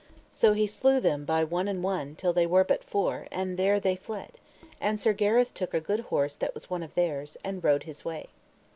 So 0.31 0.53
he 0.53 0.65
slew 0.65 0.99
them 0.99 1.25
by 1.25 1.43
one 1.43 1.67
and 1.67 1.83
one 1.83 2.15
till 2.15 2.33
they 2.33 2.47
were 2.47 2.63
but 2.63 2.83
four, 2.83 3.27
and 3.31 3.55
there 3.55 3.79
they 3.79 3.95
fled; 3.95 4.39
and 4.79 4.99
Sir 4.99 5.13
Gareth 5.13 5.53
took 5.53 5.75
a 5.75 5.79
good 5.79 5.99
horse 5.99 6.35
that 6.37 6.55
was 6.55 6.71
one 6.71 6.81
of 6.81 6.95
theirs, 6.95 7.37
and 7.43 7.63
rode 7.63 7.83
his 7.83 8.03
way. 8.03 8.29